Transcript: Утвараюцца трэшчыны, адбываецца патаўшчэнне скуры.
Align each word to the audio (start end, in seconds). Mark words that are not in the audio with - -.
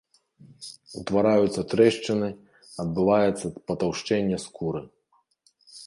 Утвараюцца 1.01 1.61
трэшчыны, 1.75 2.29
адбываецца 2.85 3.47
патаўшчэнне 3.71 4.37
скуры. 4.49 4.81